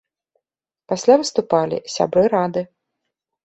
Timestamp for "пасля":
0.93-1.19